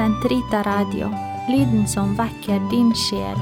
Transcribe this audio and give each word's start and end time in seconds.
Sentrita 0.00 0.62
Radio, 0.62 1.10
lyden 1.52 1.88
som 1.88 2.14
vekker 2.16 2.60
din 2.70 2.94
sjel. 2.96 3.36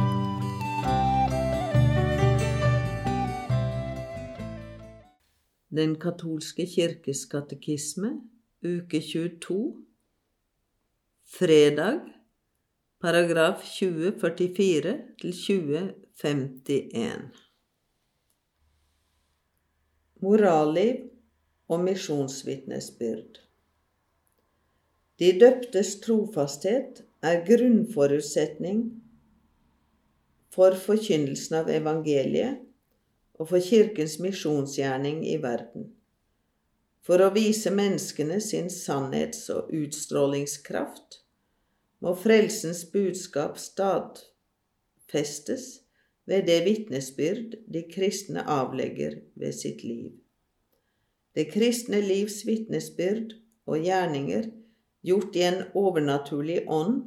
Den 5.71 5.95
katolske 6.03 6.67
kirkes 6.67 7.31
katekisme, 7.31 8.11
uke 8.67 8.99
22, 8.99 9.87
fredag, 11.39 12.01
paragraf 12.99 13.63
2044 13.79 14.99
til 15.23 15.33
2051. 15.47 17.31
Moralliv 20.27 21.07
og 21.69 21.87
misjonsvitnesbyrd. 21.87 23.48
De 25.19 25.33
døptes 25.35 25.97
trofasthet 26.05 27.03
er 27.27 27.41
grunnforutsetning 27.47 28.83
for 30.55 30.77
forkynnelsen 30.79 31.57
av 31.59 31.71
evangeliet 31.75 32.61
og 33.39 33.49
for 33.51 33.63
Kirkens 33.63 34.19
misjonsgjerning 34.23 35.25
i 35.27 35.35
verden. 35.43 35.91
For 37.03 37.23
å 37.25 37.33
vise 37.35 37.73
menneskene 37.75 38.39
sin 38.45 38.69
sannhets- 38.71 39.49
og 39.55 39.73
utstrålingskraft 39.75 41.23
må 42.05 42.13
frelsens 42.15 42.85
budskap 42.93 43.59
stadfestes 43.59 45.67
ved 46.29 46.47
det 46.47 46.61
vitnesbyrd 46.67 47.57
de 47.67 47.83
kristne 47.91 48.45
avlegger 48.45 49.19
ved 49.35 49.57
sitt 49.57 49.83
liv. 49.83 50.13
Det 51.35 51.49
kristne 51.51 52.03
livs 52.05 52.45
vitnesbyrd 52.47 53.35
og 53.67 53.83
gjerninger 53.83 54.51
gjort 55.09 55.37
i 55.37 55.47
en 55.49 55.63
overnaturlig 55.79 56.61
ånd, 56.69 57.01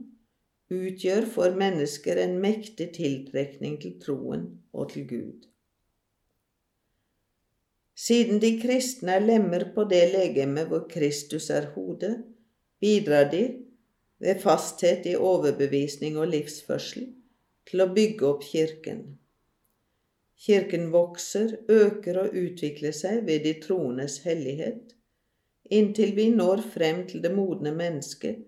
utgjør 0.71 1.27
for 1.33 1.55
mennesker 1.59 2.19
en 2.21 2.37
mektig 2.43 2.91
tiltrekning 2.95 3.77
til 3.81 3.97
troen 4.03 4.45
og 4.71 4.91
til 4.93 5.07
Gud. 5.07 5.47
Siden 8.01 8.39
de 8.41 8.55
kristne 8.61 9.17
er 9.19 9.25
lemmer 9.25 9.67
på 9.75 9.83
det 9.89 10.05
legemet 10.13 10.69
hvor 10.71 10.87
Kristus 10.89 11.49
er 11.53 11.67
hodet, 11.75 12.15
bidrar 12.81 13.27
de, 13.29 13.43
ved 14.21 14.39
fasthet 14.41 15.05
i 15.09 15.15
overbevisning 15.17 16.17
og 16.17 16.31
livsførsel, 16.31 17.09
til 17.69 17.83
å 17.83 17.91
bygge 17.93 18.25
opp 18.25 18.45
Kirken. 18.45 19.03
Kirken 20.41 20.89
vokser, 20.93 21.59
øker 21.69 22.23
og 22.23 22.37
utvikler 22.37 22.95
seg 22.95 23.21
ved 23.27 23.45
de 23.45 23.53
troendes 23.61 24.21
hellighet, 24.25 24.95
inntil 25.71 26.15
vi 26.15 26.29
når 26.35 26.63
frem 26.73 27.05
til 27.07 27.23
det 27.23 27.31
modne 27.35 27.73
mennesket, 27.75 28.43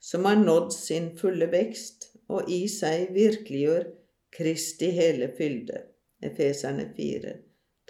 som 0.00 0.26
har 0.28 0.38
nådd 0.38 0.72
sin 0.74 1.10
fulle 1.18 1.48
vekst 1.52 2.10
og 2.28 2.50
i 2.52 2.66
seg 2.70 3.12
virkeliggjør 3.16 3.88
Kristi 4.36 4.90
hele 4.92 5.30
fylde. 5.38 5.82
Efeserne 6.22 6.88
4, 6.96 7.32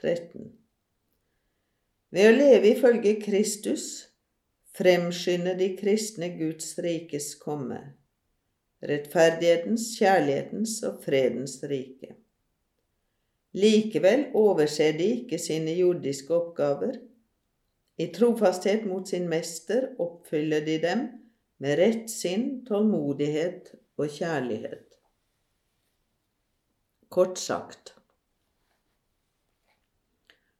13. 0.00 0.50
Ved 2.14 2.28
å 2.28 2.34
leve 2.36 2.72
ifølge 2.74 3.16
Kristus 3.22 3.86
fremskynder 4.76 5.56
de 5.58 5.70
kristne 5.78 6.28
Guds 6.36 6.74
rikes 6.82 7.32
komme, 7.40 7.78
rettferdighetens, 8.84 9.88
kjærlighetens 9.98 10.78
og 10.86 11.00
fredens 11.06 11.58
rike. 11.66 12.14
Likevel 13.56 14.26
overser 14.36 14.98
de 14.98 15.08
ikke 15.22 15.38
sine 15.40 15.72
jordiske 15.78 16.34
oppgaver, 16.34 16.98
i 17.96 18.06
trofasthet 18.12 18.84
mot 18.84 19.08
sin 19.08 19.28
mester 19.28 19.88
oppfyller 19.98 20.60
de 20.60 20.78
dem 20.78 21.06
med 21.58 21.78
rett 21.78 22.10
sinn, 22.12 22.64
tålmodighet 22.68 23.72
og 23.96 24.10
kjærlighet. 24.12 24.98
Kort 27.08 27.38
sagt 27.40 27.94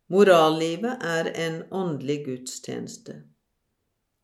Morallivet 0.08 1.02
er 1.02 1.32
en 1.34 1.62
åndelig 1.74 2.20
gudstjeneste. 2.28 3.16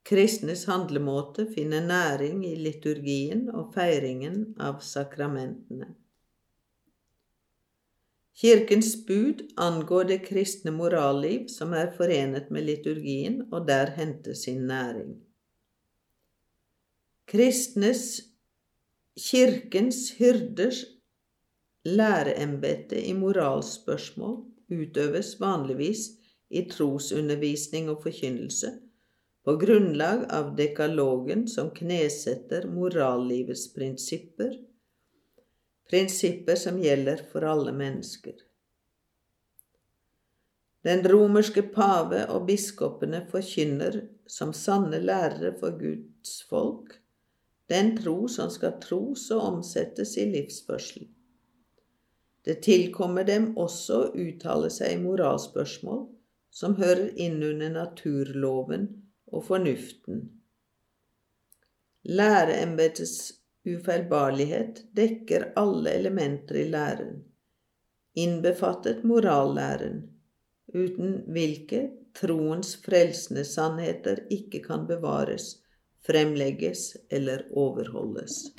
Kristnes 0.06 0.65
handlemåte 0.71 1.49
finner 1.55 1.83
næring 1.83 2.45
i 2.47 2.55
liturgien 2.55 3.49
og 3.51 3.75
feiringen 3.75 4.55
av 4.62 4.78
sakramentene. 4.87 5.91
Kirkens 8.32 8.94
bud 9.06 9.43
angår 9.60 10.04
det 10.09 10.19
kristne 10.25 10.72
moralliv 10.75 11.48
som 11.53 11.75
er 11.76 11.93
forenet 11.97 12.48
med 12.50 12.65
liturgien 12.65 13.43
og 13.53 13.66
der 13.69 13.93
henter 13.97 14.34
sin 14.34 14.65
næring. 14.66 15.19
Kristnes, 17.28 18.22
kirkens 19.16 20.10
hyrders 20.19 20.84
læreembete 21.84 23.00
i 23.04 23.12
moralspørsmål 23.12 24.41
utøves 24.72 25.34
vanligvis 25.41 26.09
i 26.50 26.65
trosundervisning 26.71 27.91
og 27.91 28.03
forkynnelse 28.03 28.72
på 29.44 29.56
grunnlag 29.59 30.26
av 30.31 30.53
dekalogen 30.59 31.47
som 31.50 31.71
knesetter 31.75 32.69
morallivets 32.71 33.66
prinsipper, 33.75 34.54
prinsipper 35.92 36.56
som 36.56 36.80
gjelder 36.80 37.20
for 37.32 37.44
alle 37.44 37.75
mennesker. 37.76 38.34
Den 40.82 41.04
romerske 41.06 41.62
pave 41.76 42.25
og 42.32 42.48
biskopene 42.48 43.22
forkynner 43.30 44.00
som 44.26 44.50
sanne 44.56 44.98
lærere 45.04 45.53
for 45.60 45.76
Guds 45.78 46.41
folk 46.48 46.97
den 47.72 47.97
tro 47.97 48.28
som 48.28 48.50
skal 48.50 48.78
tros 48.82 49.28
og 49.32 49.44
omsettes 49.47 50.16
i 50.20 50.26
livsførsel. 50.28 51.06
Det 52.44 52.59
tilkommer 52.66 53.24
dem 53.24 53.53
også 53.56 53.98
å 54.03 54.09
uttale 54.19 54.70
seg 54.74 54.97
i 54.97 55.03
moralspørsmål 55.03 56.03
som 56.53 56.74
hører 56.76 57.12
inn 57.22 57.38
under 57.47 57.70
naturloven 57.72 58.88
og 59.32 59.47
fornuften. 59.47 60.24
Læreembetets 62.03 63.41
ufeilbarlighet 63.67 64.83
dekker 64.97 65.53
alle 65.56 65.91
elementer 65.91 66.59
i 66.62 66.65
læren, 66.71 67.23
innbefattet 68.15 69.05
morallæren, 69.05 70.03
uten 70.75 71.23
hvilke 71.33 71.83
troens 72.19 72.75
frelsende 72.84 73.45
sannheter 73.45 74.25
ikke 74.31 74.62
kan 74.67 74.87
bevares, 74.87 75.62
fremlegges 76.06 76.97
eller 77.11 77.47
overholdes. 77.53 78.53